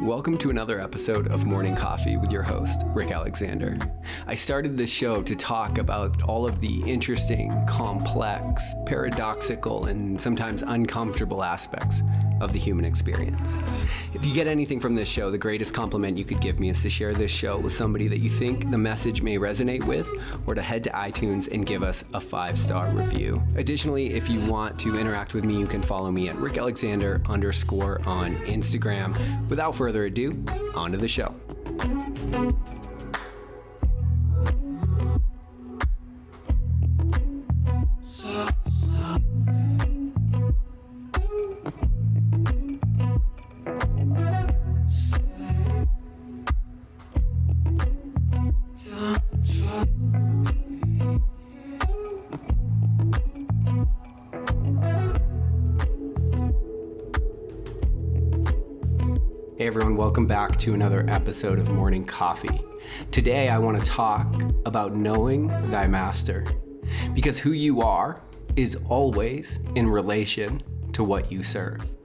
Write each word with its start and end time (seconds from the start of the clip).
Welcome 0.00 0.36
to 0.38 0.50
another 0.50 0.78
episode 0.78 1.28
of 1.32 1.46
Morning 1.46 1.74
Coffee 1.74 2.16
with 2.16 2.30
your 2.30 2.42
host, 2.42 2.82
Rick 2.88 3.10
Alexander. 3.10 3.78
I 4.26 4.34
started 4.34 4.76
this 4.76 4.90
show 4.90 5.22
to 5.22 5.34
talk 5.34 5.78
about 5.78 6.22
all 6.22 6.46
of 6.46 6.60
the 6.60 6.82
interesting, 6.82 7.50
complex, 7.66 8.74
paradoxical, 8.84 9.86
and 9.86 10.20
sometimes 10.20 10.62
uncomfortable 10.62 11.42
aspects 11.42 12.02
of 12.40 12.52
the 12.52 12.58
human 12.58 12.84
experience. 12.84 13.56
If 14.14 14.24
you 14.24 14.32
get 14.32 14.46
anything 14.46 14.80
from 14.80 14.94
this 14.94 15.08
show, 15.08 15.30
the 15.30 15.38
greatest 15.38 15.74
compliment 15.74 16.18
you 16.18 16.24
could 16.24 16.40
give 16.40 16.60
me 16.60 16.70
is 16.70 16.82
to 16.82 16.90
share 16.90 17.12
this 17.12 17.30
show 17.30 17.58
with 17.58 17.72
somebody 17.72 18.08
that 18.08 18.18
you 18.18 18.30
think 18.30 18.70
the 18.70 18.78
message 18.78 19.22
may 19.22 19.38
resonate 19.38 19.84
with, 19.84 20.08
or 20.46 20.54
to 20.54 20.62
head 20.62 20.84
to 20.84 20.90
iTunes 20.90 21.50
and 21.52 21.66
give 21.66 21.82
us 21.82 22.04
a 22.14 22.20
five 22.20 22.58
star 22.58 22.90
review. 22.90 23.42
Additionally, 23.56 24.14
if 24.14 24.28
you 24.28 24.44
want 24.50 24.78
to 24.80 24.98
interact 24.98 25.34
with 25.34 25.44
me, 25.44 25.58
you 25.58 25.66
can 25.66 25.82
follow 25.82 26.10
me 26.10 26.28
at 26.28 26.36
Rick 26.36 26.58
Alexander 26.58 27.22
underscore 27.28 28.00
on 28.06 28.34
Instagram. 28.46 29.16
Without 29.48 29.74
further 29.74 30.04
ado, 30.04 30.44
on 30.74 30.92
to 30.92 30.98
the 30.98 31.08
show. 31.08 31.34
Everyone, 59.66 59.96
welcome 59.96 60.28
back 60.28 60.56
to 60.60 60.74
another 60.74 61.04
episode 61.08 61.58
of 61.58 61.68
Morning 61.70 62.04
Coffee. 62.04 62.60
Today 63.10 63.48
I 63.48 63.58
want 63.58 63.76
to 63.76 63.84
talk 63.84 64.40
about 64.64 64.94
knowing 64.94 65.48
thy 65.72 65.88
master. 65.88 66.46
Because 67.14 67.36
who 67.36 67.50
you 67.50 67.82
are 67.82 68.22
is 68.54 68.76
always 68.88 69.58
in 69.74 69.88
relation 69.88 70.62
to 70.92 71.02
what 71.02 71.32
you 71.32 71.42
serve. 71.42 71.96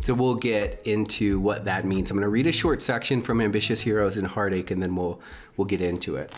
So 0.00 0.12
we'll 0.12 0.34
get 0.34 0.82
into 0.86 1.38
what 1.38 1.64
that 1.66 1.84
means. 1.84 2.10
I'm 2.10 2.16
going 2.16 2.24
to 2.24 2.30
read 2.30 2.48
a 2.48 2.52
short 2.52 2.82
section 2.82 3.22
from 3.22 3.40
Ambitious 3.40 3.80
Heroes 3.80 4.18
and 4.18 4.26
Heartache 4.26 4.72
and 4.72 4.82
then 4.82 4.96
we'll 4.96 5.20
we'll 5.56 5.66
get 5.66 5.80
into 5.80 6.16
it. 6.16 6.34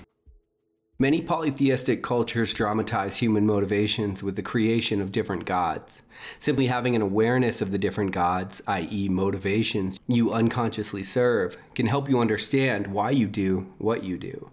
Many 0.99 1.21
polytheistic 1.21 2.03
cultures 2.03 2.55
dramatize 2.55 3.19
human 3.19 3.45
motivations 3.45 4.23
with 4.23 4.35
the 4.35 4.43
creation 4.43 5.03
of 5.03 5.13
different 5.13 5.45
gods. 5.45 6.01
Simply 6.39 6.69
having 6.69 6.97
an 6.97 7.03
awareness 7.03 7.61
of 7.61 7.71
the 7.71 7.77
different 7.77 8.13
gods, 8.13 8.63
i.e., 8.67 9.07
motivations 9.11 10.01
you 10.09 10.33
unconsciously 10.33 11.03
serve, 11.03 11.59
can 11.75 11.85
help 11.85 12.09
you 12.09 12.19
understand 12.19 12.87
why 12.87 13.11
you 13.11 13.27
do 13.27 13.75
what 13.77 14.05
you 14.05 14.17
do. 14.17 14.51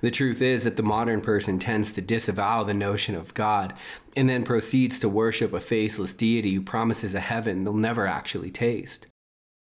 The 0.00 0.12
truth 0.12 0.40
is 0.40 0.62
that 0.62 0.76
the 0.76 0.84
modern 0.84 1.22
person 1.22 1.58
tends 1.58 1.90
to 1.94 2.00
disavow 2.00 2.62
the 2.62 2.72
notion 2.72 3.16
of 3.16 3.34
God 3.34 3.74
and 4.16 4.28
then 4.28 4.44
proceeds 4.44 5.00
to 5.00 5.08
worship 5.08 5.52
a 5.52 5.58
faceless 5.58 6.14
deity 6.14 6.54
who 6.54 6.62
promises 6.62 7.14
a 7.14 7.20
heaven 7.20 7.64
they'll 7.64 7.74
never 7.74 8.06
actually 8.06 8.52
taste. 8.52 9.08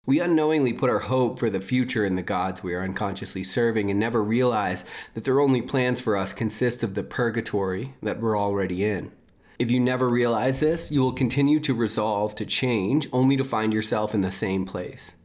We 0.07 0.21
unknowingly 0.21 0.73
put 0.73 0.89
our 0.89 1.01
hope 1.01 1.41
for 1.41 1.51
the 1.51 1.61
future 1.61 2.05
in 2.05 2.15
the 2.15 2.23
gods 2.23 2.63
we 2.63 2.75
are 2.75 2.85
unconsciously 2.85 3.43
serving 3.43 3.91
and 3.91 3.99
never 3.99 4.23
realize 4.23 4.85
that 5.15 5.25
their 5.25 5.41
only 5.41 5.61
plans 5.61 6.01
for 6.01 6.17
us 6.17 6.33
consist 6.33 6.85
of 6.85 6.95
the 6.95 7.03
purgatory 7.03 7.95
that 8.01 8.21
we're 8.21 8.39
already 8.39 8.85
in. 8.85 9.11
If 9.59 9.69
you 9.69 9.81
never 9.81 10.09
realize 10.09 10.61
this, 10.61 10.93
you 10.93 11.01
will 11.01 11.13
continue 11.13 11.59
to 11.59 11.75
resolve 11.75 12.37
to 12.37 12.47
change 12.47 13.09
only 13.13 13.37
to 13.37 13.43
find 13.43 13.73
yourself 13.73 14.15
in 14.15 14.21
the 14.21 14.31
same 14.31 14.65
place. 14.65 15.17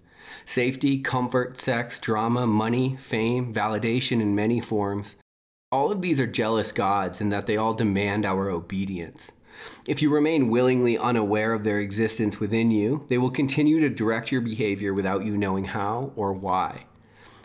Safety, 0.46 0.98
comfort, 0.98 1.60
sex, 1.60 2.00
drama, 2.00 2.48
money, 2.48 2.96
fame, 2.98 3.54
validation 3.54 4.20
in 4.20 4.34
many 4.34 4.60
forms. 4.60 5.16
All 5.72 5.92
of 5.92 6.02
these 6.02 6.20
are 6.20 6.26
jealous 6.26 6.72
gods 6.72 7.22
in 7.22 7.30
that 7.30 7.46
they 7.46 7.56
all 7.56 7.76
demand 7.76 8.26
our 8.26 8.50
obedience. 8.50 9.32
If 9.88 10.02
you 10.02 10.14
remain 10.14 10.50
willingly 10.50 10.98
unaware 10.98 11.54
of 11.54 11.64
their 11.64 11.80
existence 11.80 12.40
within 12.40 12.72
you, 12.72 13.06
they 13.08 13.18
will 13.18 13.32
continue 13.32 13.80
to 13.80 13.90
direct 13.90 14.32
your 14.32 14.42
behavior 14.42 14.94
without 14.94 15.26
you 15.26 15.38
knowing 15.38 15.66
how 15.66 16.14
or 16.16 16.34
why. 16.34 16.86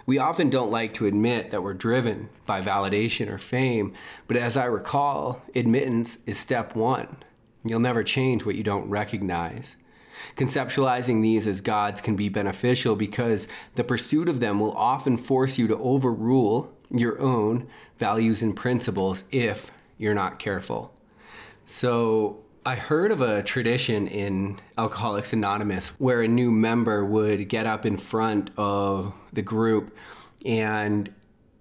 We 0.06 0.18
often 0.18 0.50
don't 0.50 0.70
like 0.70 0.94
to 0.94 1.06
admit 1.06 1.50
that 1.50 1.62
we're 1.62 1.74
driven 1.74 2.28
by 2.46 2.62
validation 2.62 3.28
or 3.28 3.38
fame, 3.38 3.92
but 4.28 4.36
as 4.36 4.56
I 4.56 4.66
recall, 4.66 5.42
admittance 5.54 6.18
is 6.26 6.38
step 6.38 6.76
one. 6.76 7.16
You'll 7.64 7.80
never 7.80 8.04
change 8.04 8.44
what 8.44 8.54
you 8.54 8.62
don't 8.62 8.88
recognize. 8.88 9.76
Conceptualizing 10.36 11.22
these 11.22 11.46
as 11.46 11.60
gods 11.60 12.00
can 12.00 12.14
be 12.16 12.28
beneficial 12.28 12.94
because 12.94 13.48
the 13.74 13.84
pursuit 13.84 14.28
of 14.28 14.40
them 14.40 14.60
will 14.60 14.72
often 14.72 15.16
force 15.16 15.58
you 15.58 15.66
to 15.66 15.76
overrule 15.76 16.72
your 16.90 17.20
own 17.20 17.66
values 17.98 18.42
and 18.42 18.54
principles 18.54 19.24
if 19.32 19.70
you're 19.98 20.14
not 20.14 20.38
careful. 20.38 20.95
So 21.68 22.44
I 22.64 22.76
heard 22.76 23.10
of 23.10 23.20
a 23.20 23.42
tradition 23.42 24.06
in 24.06 24.60
Alcoholics 24.78 25.32
Anonymous 25.32 25.88
where 25.98 26.22
a 26.22 26.28
new 26.28 26.52
member 26.52 27.04
would 27.04 27.48
get 27.48 27.66
up 27.66 27.84
in 27.84 27.96
front 27.96 28.50
of 28.56 29.12
the 29.32 29.42
group 29.42 29.94
and 30.44 31.12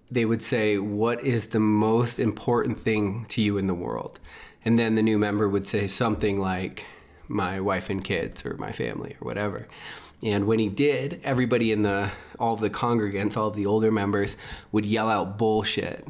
they 0.08 0.24
would 0.24 0.44
say, 0.44 0.78
What 0.78 1.24
is 1.24 1.48
the 1.48 1.58
most 1.58 2.20
important 2.20 2.78
thing 2.78 3.26
to 3.30 3.42
you 3.42 3.58
in 3.58 3.66
the 3.66 3.74
world? 3.74 4.20
And 4.64 4.78
then 4.78 4.94
the 4.94 5.02
new 5.02 5.18
member 5.18 5.48
would 5.48 5.66
say 5.68 5.88
something 5.88 6.38
like, 6.38 6.86
My 7.26 7.60
wife 7.60 7.90
and 7.90 8.02
kids, 8.02 8.46
or 8.46 8.56
my 8.58 8.70
family, 8.70 9.16
or 9.20 9.26
whatever. 9.26 9.66
And 10.22 10.46
when 10.46 10.60
he 10.60 10.68
did, 10.68 11.20
everybody 11.24 11.72
in 11.72 11.82
the, 11.82 12.12
all 12.38 12.54
of 12.54 12.60
the 12.60 12.70
congregants, 12.70 13.36
all 13.36 13.48
of 13.48 13.56
the 13.56 13.66
older 13.66 13.90
members 13.90 14.36
would 14.70 14.86
yell 14.86 15.10
out 15.10 15.36
bullshit 15.36 16.06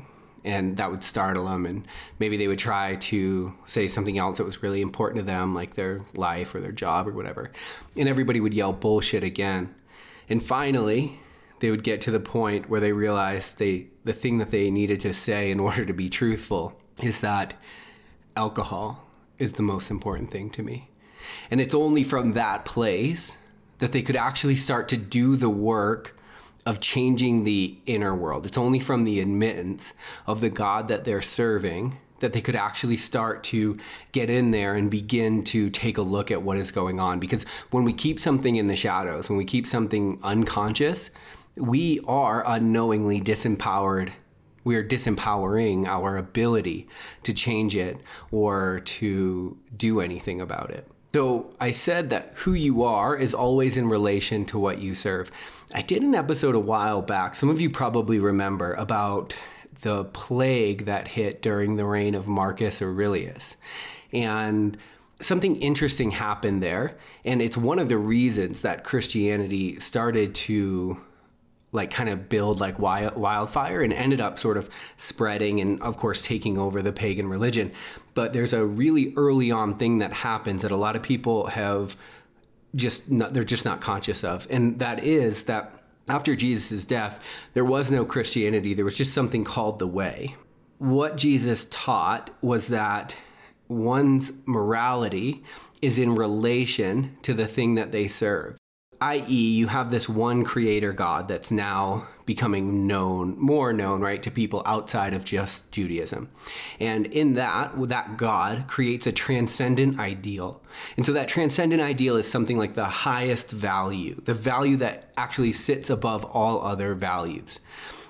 and 0.47 0.77
that 0.77 0.91
would 0.91 1.03
startle 1.03 1.47
them 1.47 1.67
and 1.67 1.87
maybe 2.21 2.37
they 2.37 2.47
would 2.47 2.59
try 2.59 2.95
to 2.95 3.53
say 3.67 3.89
something 3.89 4.17
else 4.17 4.39
that 4.39 4.45
was 4.45 4.63
really 4.63 4.81
important 4.81 5.19
to 5.19 5.27
them 5.27 5.55
like 5.55 5.75
their 5.75 6.01
life 6.15 6.55
or 6.55 6.61
their 6.61 6.73
job 6.73 7.09
or 7.09 7.13
whatever. 7.13 7.51
And 7.97 8.09
everybody 8.09 8.41
would 8.41 8.55
yell 8.55 8.73
bullshit 8.73 9.25
again. 9.25 9.75
And 10.29 10.41
finally 10.41 11.19
they 11.59 11.71
would 11.71 11.83
get 11.83 12.01
to 12.03 12.11
the 12.11 12.21
point 12.21 12.71
where 12.71 12.81
they 12.81 12.93
realized 12.93 13.59
they 13.59 13.89
the 14.05 14.13
thing 14.13 14.39
that 14.39 14.53
they 14.53 14.71
needed 14.71 15.01
to 15.01 15.13
say 15.13 15.51
in 15.51 15.59
order 15.69 15.85
to 15.85 15.93
be 15.93 16.09
truthful 16.09 16.81
is 17.03 17.21
that 17.21 17.61
alcohol 18.37 19.05
is 19.39 19.55
the 19.55 19.63
most 19.63 19.91
important 19.91 20.31
thing 20.31 20.49
to 20.51 20.63
me. 20.63 20.91
And 21.51 21.61
it's 21.61 21.75
only 21.75 22.05
from 22.05 22.35
that 22.35 22.65
place 22.65 23.37
that 23.79 23.93
they 23.93 24.01
could 24.01 24.17
actually 24.17 24.57
start 24.57 24.89
to 24.89 24.97
do 24.97 25.35
the 25.35 25.51
work 25.51 26.17
of 26.67 26.81
changing 26.81 27.45
the 27.45 27.79
inner 27.87 28.15
world. 28.15 28.45
It's 28.45 28.59
only 28.59 28.81
from 28.81 29.05
the 29.05 29.21
admittance 29.21 29.95
of 30.27 30.41
the 30.41 30.51
God 30.51 30.89
that 30.89 31.05
they're 31.05 31.23
serving 31.23 31.97
that 32.19 32.33
they 32.33 32.41
could 32.41 32.57
actually 32.57 32.97
start 32.97 33.45
to 33.45 33.77
get 34.13 34.31
in 34.31 34.51
there 34.51 34.75
and 34.75 34.91
begin 34.91 35.45
to 35.45 35.71
take 35.71 35.99
a 35.99 36.03
look 36.03 36.31
at 36.31 36.43
what 36.43 36.57
is 36.57 36.71
going 36.71 36.99
on. 36.99 37.21
Because 37.21 37.45
when 37.71 37.85
we 37.85 37.93
keep 37.93 38.19
something 38.19 38.57
in 38.57 38.67
the 38.67 38.77
shadows, 38.77 39.29
when 39.29 39.37
we 39.39 39.45
keep 39.45 39.67
something 39.67 40.19
unconscious, 40.23 41.11
we 41.57 42.01
are 42.07 42.47
unknowingly 42.47 43.21
disempowered. 43.21 44.13
We 44.65 44.77
are 44.77 44.85
disempowering 44.85 45.87
our 45.87 46.17
ability 46.17 46.89
to 47.23 47.33
change 47.33 47.77
it 47.77 47.99
or 48.31 48.81
to 48.81 49.57
do 49.77 50.01
anything 50.01 50.41
about 50.41 50.71
it. 50.71 50.91
So 51.17 51.51
I 51.59 51.71
said 51.71 52.11
that 52.11 52.33
who 52.35 52.53
you 52.53 52.83
are 52.83 53.17
is 53.17 53.33
always 53.33 53.79
in 53.79 53.89
relation 53.89 54.45
to 54.45 54.59
what 54.59 54.83
you 54.83 54.95
serve. 54.95 55.31
I 55.73 55.81
did 55.81 56.03
an 56.03 56.15
episode 56.15 56.55
a 56.55 56.59
while 56.59 57.01
back, 57.01 57.35
some 57.35 57.49
of 57.49 57.59
you 57.59 57.71
probably 57.71 58.21
remember, 58.21 58.75
about 58.75 59.35
the 59.81 60.05
plague 60.05 60.85
that 60.85 61.09
hit 61.09 61.41
during 61.41 61.79
the 61.79 61.87
reign 61.87 62.15
of 62.15 62.29
Marcus 62.29 62.83
Aurelius. 62.83 63.57
And 64.13 64.77
something 65.19 65.57
interesting 65.57 66.11
happened 66.11 66.63
there. 66.63 66.99
And 67.25 67.41
it's 67.41 67.57
one 67.57 67.79
of 67.79 67.89
the 67.89 67.97
reasons 67.97 68.61
that 68.61 68.85
Christianity 68.85 69.81
started 69.81 70.35
to 70.35 71.01
like 71.77 71.93
kind 71.93 72.09
of 72.09 72.29
build 72.29 72.59
like 72.59 72.81
wildfire 72.81 73.83
and 73.83 73.93
ended 73.93 74.21
up 74.21 74.41
sort 74.41 74.57
of 74.57 74.69
spreading 74.97 75.61
and 75.61 75.81
of 75.83 75.97
course 75.97 76.25
taking 76.25 76.59
over 76.59 76.83
the 76.83 76.93
pagan 76.93 77.29
religion. 77.29 77.71
But 78.15 78.33
there's 78.33 78.53
a 78.53 78.67
really 78.67 79.13
early 79.17 79.53
on 79.53 79.77
thing 79.77 79.99
that 79.99 80.13
happens 80.13 80.63
that 80.63 80.73
a 80.73 80.77
lot 80.77 80.97
of 80.97 81.03
people 81.03 81.47
have 81.47 81.95
just 82.75 83.09
not, 83.11 83.33
they're 83.33 83.45
just 83.45 83.65
not 83.65 83.81
conscious 83.81 84.25
of. 84.25 84.47
And 84.51 84.81
that 84.81 85.05
is 85.05 85.45
that 85.45 85.73
after 86.09 86.35
Jesus' 86.35 86.85
death 86.85 87.23
there 87.53 87.65
was 87.65 87.91
no 87.91 88.05
Christianity. 88.05 88.75
There 88.75 88.85
was 88.85 88.97
just 88.97 89.15
something 89.15 89.45
called 89.45 89.79
the 89.79 89.87
way. 89.87 90.35
What 90.79 91.17
Jesus 91.17 91.67
taught 91.71 92.31
was 92.43 92.69
that 92.69 93.17
one's 93.69 94.33
morality 94.45 95.45
is 95.83 95.99
in 95.99 96.15
relation 96.15 97.17
to 97.23 97.35
the 97.35 97.47
thing 97.47 97.75
that 97.77 97.93
they 97.93 98.09
serve 98.09 98.57
i.e., 99.01 99.55
you 99.55 99.67
have 99.69 99.91
this 99.91 100.09
one 100.09 100.45
creator 100.45 100.93
God 100.93 101.29
that's 101.29 101.51
now 101.51 102.09
becoming 102.27 102.87
known, 102.87 103.39
more 103.39 103.73
known, 103.73 104.01
right, 104.01 104.23
to 104.23 104.31
people 104.31 104.63
outside 104.67 105.15
of 105.15 105.25
just 105.25 105.71
Judaism. 105.71 106.29
And 106.81 107.07
in 107.07 107.35
that, 107.35 107.73
that 107.89 108.17
God 108.17 108.67
creates 108.67 109.07
a 109.07 109.13
transcendent 109.13 110.01
ideal. 110.01 110.61
And 110.97 111.07
so 111.07 111.13
that 111.13 111.29
transcendent 111.29 111.81
ideal 111.81 112.17
is 112.17 112.29
something 112.29 112.59
like 112.59 112.75
the 112.75 112.85
highest 112.85 113.53
value, 113.53 114.21
the 114.25 114.35
value 114.35 114.77
that 114.79 115.13
actually 115.17 115.53
sits 115.53 115.89
above 115.89 116.25
all 116.25 116.61
other 116.63 116.95
values. 116.95 117.61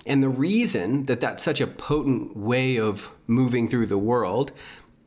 And 0.06 0.22
the 0.22 0.28
reason 0.28 1.06
that 1.06 1.20
that's 1.20 1.42
such 1.42 1.60
a 1.60 1.66
potent 1.66 2.36
way 2.36 2.78
of 2.78 3.10
moving 3.26 3.68
through 3.68 3.86
the 3.86 3.98
world, 3.98 4.52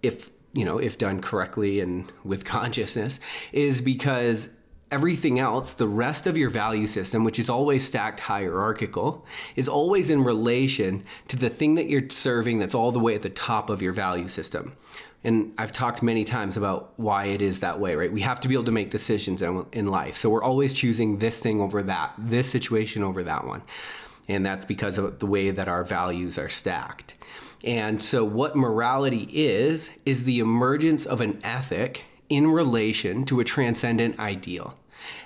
if 0.04 0.30
you 0.52 0.66
know, 0.66 0.80
if 0.80 0.98
done 0.98 1.22
correctly 1.22 1.80
and 1.80 2.12
with 2.24 2.44
consciousness, 2.46 3.20
is 3.52 3.82
because 3.82 4.50
everything 4.92 5.40
else, 5.40 5.74
the 5.74 5.88
rest 5.88 6.26
of 6.26 6.36
your 6.36 6.50
value 6.50 6.88
system, 6.88 7.24
which 7.24 7.40
is 7.40 7.50
always 7.50 7.86
stacked 7.86 8.22
hierarchical, 8.22 9.26
is 9.56 9.68
always 9.68 10.10
in 10.10 10.24
relation 10.24 11.04
to 11.28 11.38
the 11.38 11.50
thing 11.50 11.76
that 11.76 11.90
you're 11.90 12.10
serving 12.10 12.60
that's 12.60 12.76
all 12.76 12.92
the 12.92 13.00
way 13.00 13.16
at 13.16 13.22
the 13.22 13.30
top 13.30 13.70
of 13.70 13.82
your 13.82 13.94
value 13.94 14.28
system. 14.28 14.76
And 15.24 15.54
I've 15.58 15.74
talked 15.74 16.02
many 16.02 16.24
times 16.24 16.56
about 16.56 16.94
why 16.96 17.26
it 17.26 17.42
is 17.42 17.60
that 17.60 17.80
way, 17.80 17.96
right? 17.96 18.12
We 18.12 18.22
have 18.22 18.40
to 18.40 18.48
be 18.48 18.56
able 18.56 18.64
to 18.66 18.72
make 18.72 18.90
decisions 18.90 19.42
in, 19.42 19.88
life. 19.88 20.16
So 20.16 20.30
we're 20.30 20.44
always 20.44 20.74
choosing 20.74 21.20
this 21.20 21.40
thing 21.40 21.60
over 21.60 21.82
that, 21.84 22.14
this 22.18 22.50
situation 22.50 23.04
over 23.04 23.24
that 23.24 23.46
one. 23.46 23.62
And 24.30 24.46
that's 24.46 24.66
because 24.66 24.98
of 24.98 25.20
the 25.20 25.26
way 25.26 25.52
that 25.52 25.68
our 25.68 25.84
values 25.84 26.38
are 26.38 26.50
stacked. 26.50 27.16
And 27.64 28.02
so, 28.02 28.24
what 28.24 28.56
morality 28.56 29.28
is, 29.34 29.90
is 30.06 30.24
the 30.24 30.40
emergence 30.40 31.06
of 31.06 31.20
an 31.20 31.40
ethic 31.44 32.06
in 32.30 32.48
relation 32.48 33.24
to 33.26 33.40
a 33.40 33.44
transcendent 33.44 34.20
ideal. 34.20 34.78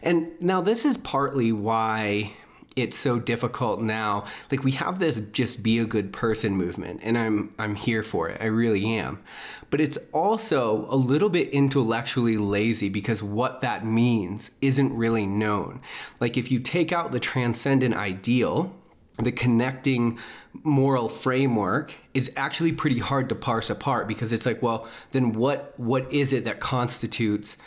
And 0.02 0.32
now, 0.40 0.62
this 0.62 0.86
is 0.86 0.98
partly 0.98 1.52
why 1.52 2.34
it's 2.76 2.98
so 2.98 3.20
difficult 3.20 3.82
now. 3.82 4.26
Like 4.52 4.64
we 4.64 4.72
have 4.72 5.00
this 5.00 5.20
just 5.32 5.64
be 5.64 5.80
a 5.80 5.86
good 5.86 6.12
person 6.12 6.56
movement 6.56 7.02
and 7.04 7.18
I'm 7.18 7.54
I'm 7.60 7.76
here 7.76 8.04
for 8.04 8.30
it. 8.30 8.42
I 8.42 8.46
really 8.46 8.86
am. 8.86 9.22
But 9.70 9.82
it's 9.82 9.98
also 10.12 10.88
a 10.90 10.96
little 10.96 11.30
bit 11.30 11.50
intellectually 11.50 12.38
lazy 12.38 12.90
because 12.90 13.24
what 13.24 13.62
that 13.62 13.86
means 13.86 14.52
isn't 14.62 14.96
really 14.96 15.26
known. 15.26 15.82
Like 16.20 16.38
if 16.38 16.52
you 16.52 16.60
take 16.60 16.92
out 16.92 17.12
the 17.12 17.20
transcendent 17.20 17.96
ideal, 17.96 18.74
the 19.18 19.32
connecting 19.32 20.18
moral 20.64 21.08
framework 21.08 21.94
is 22.14 22.32
actually 22.36 22.72
pretty 22.72 23.00
hard 23.00 23.30
to 23.30 23.36
parse 23.36 23.70
apart 23.70 24.08
because 24.08 24.34
it's 24.34 24.46
like 24.46 24.62
well 24.62 24.88
then 25.12 25.34
what 25.34 25.74
what 25.78 26.12
is 26.12 26.34
it 26.34 26.46
that 26.46 26.60
constitutes 26.60 27.58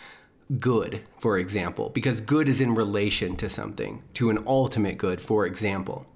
good 0.58 1.02
for 1.19 1.38
example? 1.38 1.90
Because 1.90 2.20
good 2.20 2.48
is 2.48 2.60
in 2.60 2.75
relation 2.75 3.37
to 3.37 3.48
something 3.48 4.02
to 4.14 4.31
an 4.31 4.43
ultimate 4.46 4.98
good 4.98 5.20
for 5.20 5.46
example. 5.46 6.06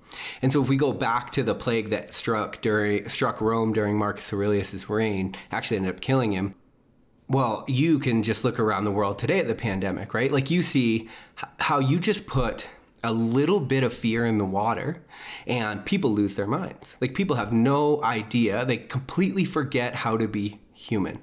And 0.42 0.52
so 0.52 0.62
if 0.62 0.68
we 0.68 0.76
go 0.76 0.92
back 0.92 1.30
to 1.32 1.42
the 1.42 1.54
plague 1.54 1.90
that 1.90 2.12
struck 2.12 2.60
during 2.60 3.08
struck 3.08 3.40
Rome 3.40 3.72
during 3.72 3.96
Marcus 3.96 4.32
Aurelius's 4.32 4.88
reign 4.88 5.36
actually 5.52 5.78
ended 5.78 5.94
up 5.94 6.00
killing 6.00 6.32
him 6.32 6.54
well 7.28 7.64
you 7.68 8.00
can 8.00 8.24
just 8.24 8.42
look 8.42 8.58
around 8.58 8.84
the 8.84 8.90
world 8.90 9.18
today 9.18 9.38
at 9.38 9.48
the 9.48 9.54
pandemic 9.54 10.12
right? 10.14 10.32
Like 10.32 10.50
you 10.50 10.62
see 10.62 11.08
how 11.60 11.78
you 11.78 12.00
just 12.00 12.26
put 12.26 12.66
a 13.02 13.12
little 13.12 13.60
bit 13.60 13.82
of 13.82 13.92
fear 13.92 14.26
in 14.26 14.38
the 14.38 14.44
water 14.44 15.02
and 15.46 15.84
people 15.84 16.12
lose 16.12 16.34
their 16.34 16.46
minds. 16.46 16.96
Like 17.00 17.14
people 17.14 17.36
have 17.36 17.52
no 17.52 18.02
idea. 18.02 18.64
They 18.64 18.76
completely 18.76 19.44
forget 19.44 19.94
how 19.96 20.16
to 20.16 20.28
be 20.28 20.60
human. 20.74 21.22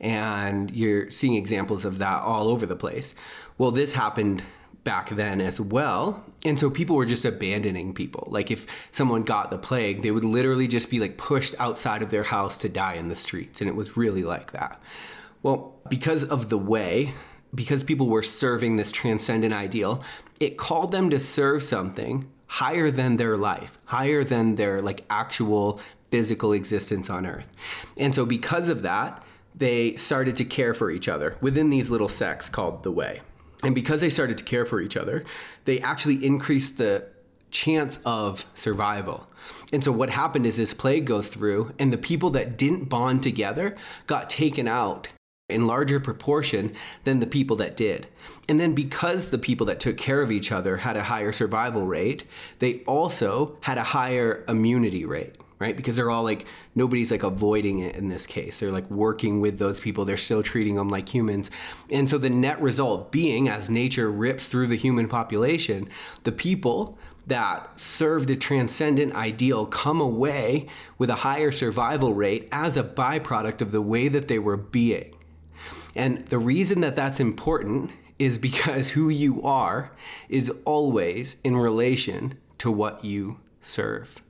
And 0.00 0.70
you're 0.70 1.10
seeing 1.10 1.34
examples 1.34 1.84
of 1.84 1.98
that 1.98 2.22
all 2.22 2.48
over 2.48 2.66
the 2.66 2.76
place. 2.76 3.14
Well, 3.56 3.70
this 3.70 3.92
happened 3.92 4.42
back 4.84 5.10
then 5.10 5.40
as 5.40 5.60
well. 5.60 6.24
And 6.44 6.58
so 6.58 6.70
people 6.70 6.96
were 6.96 7.06
just 7.06 7.24
abandoning 7.24 7.92
people. 7.94 8.28
Like 8.30 8.50
if 8.50 8.66
someone 8.92 9.22
got 9.22 9.50
the 9.50 9.58
plague, 9.58 10.02
they 10.02 10.10
would 10.10 10.24
literally 10.24 10.68
just 10.68 10.88
be 10.88 11.00
like 11.00 11.18
pushed 11.18 11.54
outside 11.58 12.02
of 12.02 12.10
their 12.10 12.22
house 12.22 12.56
to 12.58 12.68
die 12.68 12.94
in 12.94 13.08
the 13.08 13.16
streets. 13.16 13.60
And 13.60 13.68
it 13.68 13.76
was 13.76 13.96
really 13.96 14.22
like 14.22 14.52
that. 14.52 14.80
Well, 15.42 15.74
because 15.88 16.24
of 16.24 16.48
the 16.48 16.58
way 16.58 17.14
because 17.54 17.82
people 17.82 18.08
were 18.08 18.22
serving 18.22 18.76
this 18.76 18.92
transcendent 18.92 19.54
ideal, 19.54 20.02
it 20.40 20.56
called 20.56 20.92
them 20.92 21.10
to 21.10 21.18
serve 21.20 21.62
something 21.62 22.28
higher 22.46 22.90
than 22.90 23.16
their 23.16 23.36
life, 23.36 23.78
higher 23.86 24.24
than 24.24 24.56
their 24.56 24.80
like 24.82 25.04
actual 25.10 25.80
physical 26.10 26.52
existence 26.52 27.10
on 27.10 27.26
earth. 27.26 27.54
And 27.96 28.14
so 28.14 28.24
because 28.24 28.68
of 28.68 28.82
that, 28.82 29.22
they 29.54 29.94
started 29.94 30.36
to 30.36 30.44
care 30.44 30.72
for 30.72 30.90
each 30.90 31.08
other 31.08 31.36
within 31.40 31.70
these 31.70 31.90
little 31.90 32.08
sects 32.08 32.48
called 32.48 32.82
the 32.82 32.92
way. 32.92 33.20
And 33.62 33.74
because 33.74 34.00
they 34.00 34.10
started 34.10 34.38
to 34.38 34.44
care 34.44 34.64
for 34.64 34.80
each 34.80 34.96
other, 34.96 35.24
they 35.64 35.80
actually 35.80 36.24
increased 36.24 36.78
the 36.78 37.08
chance 37.50 37.98
of 38.04 38.44
survival. 38.54 39.26
And 39.72 39.82
so 39.82 39.90
what 39.90 40.10
happened 40.10 40.46
is 40.46 40.56
this 40.56 40.74
plague 40.74 41.06
goes 41.06 41.28
through 41.28 41.74
and 41.78 41.92
the 41.92 41.98
people 41.98 42.30
that 42.30 42.56
didn't 42.56 42.84
bond 42.84 43.22
together 43.22 43.76
got 44.06 44.30
taken 44.30 44.68
out 44.68 45.08
in 45.48 45.66
larger 45.66 45.98
proportion 45.98 46.74
than 47.04 47.20
the 47.20 47.26
people 47.26 47.56
that 47.56 47.76
did. 47.76 48.06
And 48.48 48.60
then 48.60 48.74
because 48.74 49.30
the 49.30 49.38
people 49.38 49.66
that 49.66 49.80
took 49.80 49.96
care 49.96 50.22
of 50.22 50.30
each 50.30 50.52
other 50.52 50.78
had 50.78 50.96
a 50.96 51.04
higher 51.04 51.32
survival 51.32 51.86
rate, 51.86 52.24
they 52.58 52.80
also 52.80 53.56
had 53.62 53.78
a 53.78 53.82
higher 53.82 54.44
immunity 54.46 55.06
rate, 55.06 55.36
right? 55.58 55.76
Because 55.76 55.96
they're 55.96 56.10
all 56.10 56.22
like 56.22 56.46
nobody's 56.74 57.10
like 57.10 57.22
avoiding 57.22 57.78
it 57.78 57.96
in 57.96 58.08
this 58.08 58.26
case. 58.26 58.60
They're 58.60 58.72
like 58.72 58.90
working 58.90 59.40
with 59.40 59.58
those 59.58 59.80
people. 59.80 60.04
They're 60.04 60.18
still 60.18 60.42
treating 60.42 60.76
them 60.76 60.90
like 60.90 61.08
humans. 61.08 61.50
And 61.90 62.10
so 62.10 62.18
the 62.18 62.30
net 62.30 62.60
result 62.60 63.10
being 63.10 63.48
as 63.48 63.70
nature 63.70 64.10
rips 64.10 64.48
through 64.48 64.66
the 64.66 64.76
human 64.76 65.08
population, 65.08 65.88
the 66.24 66.32
people 66.32 66.98
that 67.26 67.78
served 67.78 68.30
a 68.30 68.36
transcendent 68.36 69.14
ideal 69.14 69.66
come 69.66 70.00
away 70.00 70.66
with 70.96 71.10
a 71.10 71.16
higher 71.16 71.52
survival 71.52 72.14
rate 72.14 72.48
as 72.52 72.76
a 72.76 72.82
byproduct 72.82 73.60
of 73.60 73.70
the 73.70 73.82
way 73.82 74.08
that 74.08 74.28
they 74.28 74.38
were 74.38 74.56
being. 74.56 75.14
And 75.98 76.18
the 76.18 76.38
reason 76.38 76.80
that 76.80 76.94
that's 76.94 77.18
important 77.18 77.90
is 78.18 78.38
because 78.38 78.90
who 78.90 79.08
you 79.08 79.42
are 79.42 79.90
is 80.28 80.50
always 80.64 81.36
in 81.44 81.56
relation 81.56 82.38
to 82.58 82.70
what 82.70 83.04
you 83.04 83.40
serve. 83.60 84.22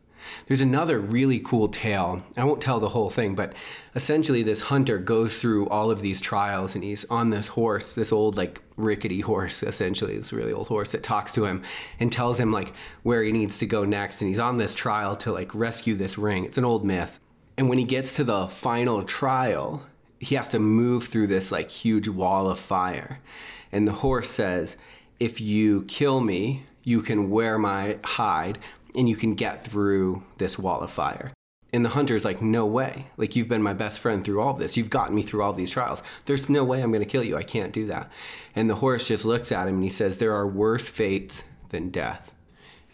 There's 0.47 0.61
another 0.61 0.99
really 0.99 1.39
cool 1.39 1.69
tale. 1.69 2.23
I 2.37 2.45
won't 2.45 2.61
tell 2.61 2.81
the 2.81 2.89
whole 2.89 3.09
thing, 3.09 3.35
but 3.35 3.53
essentially, 3.95 4.43
this 4.43 4.63
hunter 4.63 4.99
goes 4.99 5.41
through 5.41 5.69
all 5.69 5.91
of 5.91 6.03
these 6.03 6.21
trials 6.21 6.75
and 6.75 6.83
he's 6.83 7.05
on 7.07 7.31
this 7.31 7.49
horse, 7.49 7.93
this 7.93 8.13
old, 8.13 8.37
like, 8.37 8.61
rickety 8.77 9.21
horse, 9.21 9.63
essentially, 9.63 10.17
this 10.17 10.33
really 10.33 10.53
old 10.53 10.69
horse 10.69 10.93
that 10.93 11.03
talks 11.03 11.33
to 11.33 11.45
him 11.45 11.63
and 12.01 12.13
tells 12.13 12.41
him, 12.41 12.51
like, 12.51 12.73
where 13.05 13.23
he 13.23 13.33
needs 13.33 13.59
to 13.59 13.67
go 13.67 13.85
next. 13.85 14.21
And 14.21 14.29
he's 14.29 14.39
on 14.39 14.59
this 14.59 14.75
trial 14.75 15.17
to, 15.17 15.33
like, 15.33 15.55
rescue 15.55 15.95
this 15.95 16.19
ring. 16.19 16.45
It's 16.45 16.59
an 16.59 16.65
old 16.65 16.85
myth. 16.85 17.21
And 17.57 17.69
when 17.69 17.79
he 17.79 17.85
gets 17.85 18.15
to 18.17 18.25
the 18.25 18.47
final 18.49 19.05
trial, 19.05 19.85
he 20.21 20.35
has 20.35 20.49
to 20.51 20.59
move 20.59 21.05
through 21.05 21.29
this 21.29 21.53
like 21.53 21.71
huge 21.71 22.09
wall 22.09 22.51
of 22.51 22.59
fire. 22.59 23.21
And 23.71 23.87
the 23.87 23.93
horse 23.93 24.31
says, 24.31 24.77
If 25.21 25.41
you 25.41 25.85
kill 25.85 26.21
me, 26.21 26.65
you 26.83 27.03
can 27.03 27.31
wear 27.31 27.59
my 27.59 27.99
hide 28.05 28.59
and 28.95 29.09
you 29.09 29.17
can 29.17 29.35
get 29.35 29.63
through 29.63 30.23
this 30.39 30.59
wall 30.59 30.81
of 30.81 30.91
fire. 30.91 31.33
And 31.73 31.85
the 31.85 31.91
hunter's 31.91 32.25
like, 32.25 32.43
No 32.43 32.67
way. 32.67 33.09
Like, 33.17 33.37
you've 33.37 33.49
been 33.49 33.63
my 33.63 33.75
best 33.75 34.01
friend 34.01 34.25
through 34.25 34.41
all 34.41 34.51
of 34.51 34.59
this. 34.59 34.77
You've 34.77 34.91
gotten 34.91 35.15
me 35.15 35.23
through 35.23 35.43
all 35.43 35.53
these 35.53 35.71
trials. 35.71 36.03
There's 36.25 36.49
no 36.49 36.65
way 36.65 36.83
I'm 36.83 36.91
going 36.91 37.05
to 37.05 37.11
kill 37.11 37.25
you. 37.25 37.37
I 37.37 37.43
can't 37.43 37.73
do 37.73 37.87
that. 37.87 38.11
And 38.57 38.69
the 38.69 38.77
horse 38.77 39.09
just 39.09 39.25
looks 39.25 39.53
at 39.53 39.69
him 39.69 39.75
and 39.75 39.85
he 39.85 39.91
says, 39.91 40.19
There 40.19 40.35
are 40.35 40.47
worse 40.47 40.89
fates 40.89 41.43
than 41.69 41.91
death. 41.91 42.35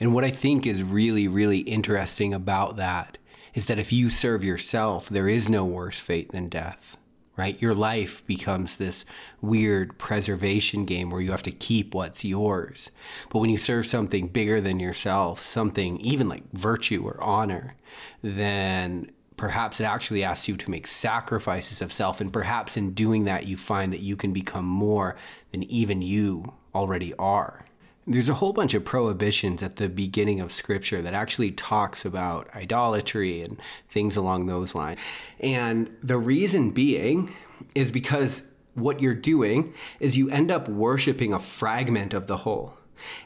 And 0.00 0.12
what 0.12 0.25
I 0.25 0.31
think 0.31 0.66
is 0.66 0.83
really, 0.83 1.28
really 1.28 1.61
interesting 1.61 2.35
about 2.35 2.76
that 2.76 3.16
is 3.54 3.66
that 3.66 3.78
if 3.78 3.93
you 3.93 4.11
serve 4.11 4.43
yourself, 4.43 5.09
there 5.09 5.28
is 5.28 5.49
no 5.49 5.64
worse 5.64 6.00
fate 6.00 6.33
than 6.33 6.49
death 6.49 6.99
right? 7.37 7.61
Your 7.61 7.75
life 7.75 8.25
becomes 8.26 8.76
this 8.76 9.05
weird 9.41 9.99
preservation 9.99 10.85
game 10.85 11.11
where 11.11 11.21
you 11.21 11.33
have 11.33 11.43
to 11.45 11.50
keep 11.50 11.95
what's 11.95 12.25
yours. 12.25 12.91
But 13.31 13.41
when 13.41 13.50
you 13.50 13.59
serve 13.59 13.87
something 13.87 14.29
bigger 14.29 14.61
than 14.61 14.79
yourself, 14.81 15.43
something 15.43 15.99
even 16.00 16.29
like 16.29 16.45
virtue 16.53 17.05
or 17.05 17.23
honor, 17.23 17.75
then 18.23 19.11
perhaps 19.37 19.81
it 19.81 19.85
actually 19.85 20.23
asks 20.23 20.49
you 20.49 20.57
to 20.57 20.71
make 20.71 20.87
sacrifices 20.87 21.83
of 21.83 21.93
self. 21.93 22.21
And 22.21 22.33
perhaps 22.33 22.76
in 22.76 22.93
doing 22.93 23.25
that, 23.25 23.47
you 23.47 23.57
find 23.57 23.93
that 23.93 24.00
you 24.00 24.17
can 24.17 24.33
become 24.33 24.64
more 24.64 25.17
than 25.50 25.64
even 25.64 26.03
you 26.03 26.55
already 26.75 27.14
are. 27.14 27.64
There's 28.06 28.28
a 28.28 28.34
whole 28.34 28.52
bunch 28.52 28.75
of 28.75 28.84
prohibitions 28.84 29.62
at 29.62 29.76
the 29.76 29.88
beginning 29.88 30.38
of 30.40 30.52
scripture 30.52 31.00
that 31.00 31.14
actually 31.14 31.52
talks 31.52 32.04
about 32.04 32.54
idolatry 32.54 33.40
and 33.40 33.58
things 33.88 34.14
along 34.14 34.44
those 34.44 34.75
lines. 34.75 34.99
And 35.40 35.90
the 36.02 36.18
reason 36.18 36.70
being 36.70 37.34
is 37.75 37.90
because 37.90 38.42
what 38.75 39.00
you're 39.00 39.14
doing 39.14 39.73
is 40.00 40.18
you 40.18 40.28
end 40.28 40.50
up 40.50 40.68
worshiping 40.68 41.32
a 41.32 41.40
fragment 41.40 42.12
of 42.12 42.26
the 42.26 42.38
whole. 42.38 42.75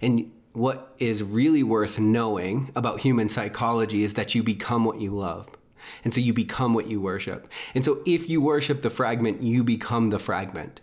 And 0.00 0.30
what 0.52 0.94
is 0.98 1.24
really 1.24 1.64
worth 1.64 1.98
knowing 1.98 2.70
about 2.76 3.00
human 3.00 3.28
psychology 3.28 4.04
is 4.04 4.14
that 4.14 4.36
you 4.36 4.44
become 4.44 4.84
what 4.84 5.00
you 5.00 5.10
love. 5.10 5.48
And 6.04 6.14
so 6.14 6.20
you 6.20 6.32
become 6.32 6.74
what 6.74 6.86
you 6.86 7.00
worship. 7.00 7.48
And 7.74 7.84
so 7.84 8.00
if 8.06 8.28
you 8.28 8.40
worship 8.40 8.82
the 8.82 8.90
fragment, 8.90 9.42
you 9.42 9.64
become 9.64 10.10
the 10.10 10.18
fragment 10.18 10.80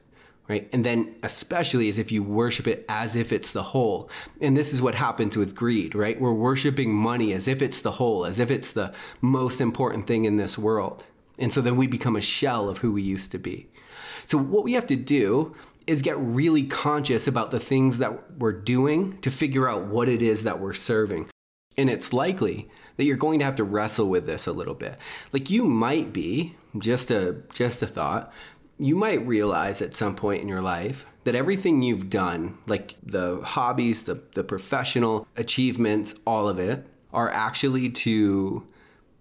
right? 0.47 0.69
And 0.71 0.83
then, 0.83 1.15
especially 1.23 1.89
as 1.89 1.97
if 1.97 2.11
you 2.11 2.21
worship 2.23 2.67
it 2.67 2.85
as 2.87 3.15
if 3.15 3.31
it's 3.31 3.51
the 3.51 3.63
whole. 3.63 4.09
And 4.39 4.55
this 4.55 4.73
is 4.73 4.81
what 4.81 4.95
happens 4.95 5.35
with 5.35 5.55
greed, 5.55 5.95
right? 5.95 6.19
We're 6.19 6.33
worshiping 6.33 6.93
money 6.93 7.33
as 7.33 7.47
if 7.47 7.61
it's 7.61 7.81
the 7.81 7.93
whole, 7.93 8.25
as 8.25 8.39
if 8.39 8.51
it's 8.51 8.71
the 8.71 8.93
most 9.21 9.59
important 9.59 10.07
thing 10.07 10.25
in 10.25 10.37
this 10.37 10.57
world. 10.57 11.03
And 11.37 11.51
so 11.51 11.61
then 11.61 11.75
we 11.75 11.87
become 11.87 12.15
a 12.15 12.21
shell 12.21 12.69
of 12.69 12.79
who 12.79 12.93
we 12.93 13.01
used 13.01 13.31
to 13.31 13.39
be. 13.39 13.67
So, 14.25 14.37
what 14.37 14.63
we 14.63 14.73
have 14.73 14.87
to 14.87 14.95
do 14.95 15.55
is 15.87 16.01
get 16.01 16.17
really 16.17 16.63
conscious 16.63 17.27
about 17.27 17.51
the 17.51 17.59
things 17.59 17.99
that 17.99 18.39
we're 18.39 18.51
doing 18.51 19.19
to 19.21 19.29
figure 19.29 19.69
out 19.69 19.85
what 19.85 20.09
it 20.09 20.21
is 20.21 20.43
that 20.43 20.59
we're 20.59 20.73
serving. 20.73 21.27
And 21.77 21.89
it's 21.89 22.13
likely 22.13 22.69
that 22.97 23.03
you're 23.03 23.17
going 23.17 23.39
to 23.39 23.45
have 23.45 23.55
to 23.55 23.63
wrestle 23.63 24.07
with 24.07 24.25
this 24.25 24.47
a 24.47 24.53
little 24.53 24.73
bit. 24.73 24.97
Like 25.31 25.49
you 25.49 25.65
might 25.65 26.13
be, 26.13 26.55
just 26.77 27.11
a 27.11 27.37
just 27.53 27.81
a 27.81 27.87
thought, 27.87 28.33
you 28.77 28.95
might 28.95 29.25
realize 29.25 29.81
at 29.81 29.95
some 29.95 30.15
point 30.15 30.41
in 30.41 30.47
your 30.47 30.61
life 30.61 31.05
that 31.23 31.35
everything 31.35 31.81
you've 31.81 32.09
done, 32.09 32.57
like 32.67 32.95
the 33.03 33.41
hobbies, 33.41 34.03
the, 34.03 34.21
the 34.33 34.43
professional 34.43 35.27
achievements, 35.37 36.13
all 36.25 36.47
of 36.47 36.59
it, 36.59 36.85
are 37.13 37.29
actually 37.31 37.89
to 37.89 38.67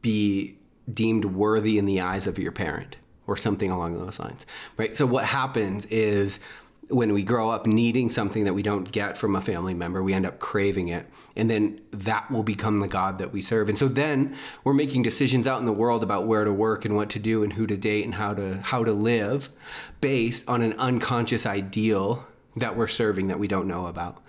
be 0.02 0.58
deemed 0.92 1.24
worthy 1.24 1.78
in 1.78 1.86
the 1.86 2.00
eyes 2.00 2.26
of 2.26 2.38
your 2.38 2.52
parent 2.52 2.96
or 3.26 3.36
something 3.36 3.70
along 3.70 3.98
those 3.98 4.18
lines, 4.18 4.44
right? 4.76 4.94
So 4.94 5.06
what 5.06 5.24
happens 5.24 5.86
is 5.86 6.40
when 6.88 7.12
we 7.12 7.22
grow 7.22 7.50
up 7.50 7.66
needing 7.66 8.10
something 8.10 8.44
that 8.44 8.54
we 8.54 8.62
don't 8.62 8.90
get 8.92 9.16
from 9.16 9.36
a 9.36 9.40
family 9.40 9.74
member, 9.74 10.02
we 10.02 10.12
end 10.12 10.26
up 10.26 10.38
craving 10.38 10.88
it. 10.88 11.06
And 11.36 11.50
then 11.50 11.80
that 11.90 12.30
will 12.30 12.42
become 12.42 12.78
the 12.78 12.88
God 12.88 13.18
that 13.18 13.32
we 13.32 13.42
serve. 13.42 13.68
And 13.68 13.78
so 13.78 13.88
then 13.88 14.36
we're 14.64 14.74
making 14.74 15.02
decisions 15.02 15.46
out 15.46 15.60
in 15.60 15.66
the 15.66 15.72
world 15.72 16.02
about 16.02 16.26
where 16.26 16.44
to 16.44 16.52
work 16.52 16.84
and 16.84 16.94
what 16.96 17.10
to 17.10 17.18
do 17.18 17.42
and 17.42 17.52
who 17.52 17.66
to 17.66 17.76
date 17.76 18.04
and 18.04 18.14
how 18.14 18.34
to 18.34 18.58
how 18.58 18.84
to 18.84 18.92
live 18.92 19.48
based 20.00 20.44
on 20.48 20.62
an 20.62 20.74
unconscious 20.74 21.46
ideal 21.46 22.26
that 22.56 22.76
we're 22.76 22.88
serving 22.88 23.28
that 23.28 23.38
we 23.38 23.48
don't 23.48 23.66
know 23.66 23.86
about. 23.86 24.22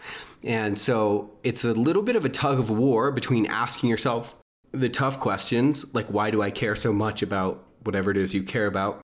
And 0.43 0.77
so 0.77 1.31
it's 1.43 1.63
a 1.63 1.73
little 1.73 2.03
bit 2.03 2.15
of 2.15 2.25
a 2.25 2.29
tug 2.29 2.59
of 2.59 2.69
war 2.69 3.11
between 3.11 3.45
asking 3.45 3.89
yourself 3.89 4.35
the 4.71 4.89
tough 4.89 5.19
questions, 5.19 5.85
like 5.93 6.07
why 6.07 6.31
do 6.31 6.41
I 6.41 6.51
care 6.51 6.75
so 6.75 6.91
much 6.91 7.21
about 7.21 7.63
whatever 7.83 8.11
it 8.11 8.17
is 8.17 8.33
you 8.33 8.43
care 8.43 8.67
about? 8.67 9.04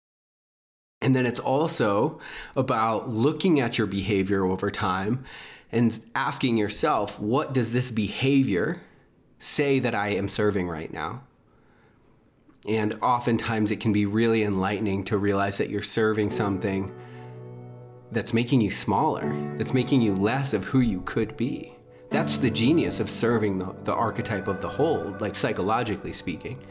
And 1.05 1.15
then 1.15 1.27
it's 1.27 1.39
also 1.39 2.19
about 2.57 3.11
looking 3.11 3.61
at 3.61 3.77
your 3.77 3.87
behavior 3.87 4.43
over 4.47 4.71
time 4.71 5.23
and 5.71 6.01
asking 6.15 6.57
yourself, 6.57 7.21
what 7.21 7.53
does 7.53 7.75
this 7.75 7.91
behavior 7.91 8.81
say 9.39 9.81
that 9.81 9.95
I 9.95 10.15
am 10.15 10.31
serving 10.31 10.67
right 10.67 10.91
now? 10.91 11.25
And 12.67 12.95
oftentimes 13.03 13.71
it 13.71 13.81
can 13.81 13.93
be 13.93 14.07
really 14.07 14.45
enlightening 14.45 15.05
to 15.05 15.19
realize 15.19 15.59
that 15.59 15.69
you're 15.69 15.83
serving 15.83 16.31
something 16.31 16.91
that's 18.11 18.33
making 18.33 18.63
you 18.63 18.71
smaller, 18.71 19.31
that's 19.59 19.75
making 19.75 20.01
you 20.01 20.15
less 20.15 20.55
of 20.55 20.65
who 20.65 20.81
you 20.81 21.03
could 21.03 21.37
be. 21.37 21.75
That's 22.09 22.39
the 22.39 22.49
genius 22.49 22.99
of 22.99 23.11
serving 23.11 23.59
the, 23.59 23.77
the 23.85 23.93
archetype 23.93 24.49
of 24.49 24.63
the 24.63 24.71
whole, 24.71 25.15
like 25.21 25.35
psychologically 25.35 26.15
speaking. 26.15 26.65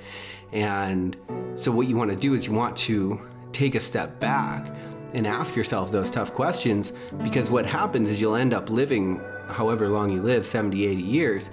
And 0.52 1.16
so, 1.56 1.72
what 1.72 1.88
you 1.88 1.96
want 1.96 2.10
to 2.10 2.18
do 2.18 2.34
is 2.34 2.48
you 2.48 2.54
want 2.54 2.78
to 2.78 3.20
take 3.54 3.76
a 3.76 3.80
step 3.80 4.20
back 4.20 4.68
and 5.14 5.28
ask 5.28 5.56
yourself 5.56 5.92
those 5.92 6.10
tough 6.10 6.34
questions 6.34 6.92
because 7.24 7.50
what 7.50 7.66
happens 7.66 8.10
is 8.10 8.20
you'll 8.20 8.36
end 8.36 8.54
up 8.54 8.70
living 8.70 9.22
however 9.48 9.88
long 9.88 10.12
you 10.12 10.22
live 10.22 10.46
70 10.46 10.86
80 10.86 11.02
years 11.02 11.50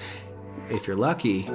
if 0.70 0.86
you're 0.86 0.96
lucky 0.96 1.46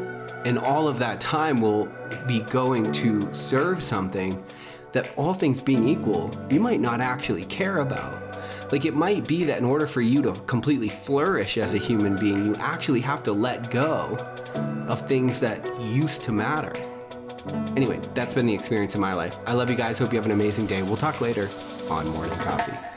and 0.46 0.60
all 0.60 0.88
of 0.88 1.00
that 1.00 1.20
time 1.20 1.60
will 1.60 1.90
be 2.28 2.42
going 2.42 2.92
to 2.92 3.34
serve 3.34 3.82
something 3.82 4.44
that 4.92 5.12
all 5.18 5.34
things 5.34 5.60
being 5.60 5.88
equal 5.88 6.32
you 6.50 6.60
might 6.60 6.80
not 6.80 7.02
actually 7.02 7.44
care 7.46 7.80
about. 7.80 8.22
Like 8.72 8.86
it 8.86 8.96
might 8.96 9.28
be 9.28 9.44
that 9.44 9.60
in 9.60 9.66
order 9.66 9.88
for 9.88 10.02
you 10.02 10.22
to 10.22 10.32
completely 10.48 10.90
flourish 10.90 11.58
as 11.58 11.74
a 11.74 11.78
human 11.78 12.16
being 12.16 12.46
you 12.46 12.56
actually 12.56 13.02
have 13.02 13.24
to 13.24 13.32
let 13.32 13.70
go 13.70 14.16
of 14.88 15.08
things 15.08 15.40
that 15.40 15.66
used 15.82 16.22
to 16.24 16.32
matter 16.32 16.74
Anyway, 17.76 18.00
that's 18.14 18.34
been 18.34 18.46
the 18.46 18.54
experience 18.54 18.96
of 18.96 19.02
my 19.02 19.14
life. 19.14 19.38
I 19.46 19.54
love 19.54 19.70
you 19.70 19.76
guys. 19.76 20.00
Hope 20.00 20.12
you 20.12 20.18
have 20.18 20.26
an 20.26 20.32
amazing 20.32 20.66
day. 20.66 20.82
We'll 20.82 20.98
talk 20.98 21.22
later 21.22 21.50
on 21.90 22.08
Morning 22.10 22.38
Coffee. 22.40 22.95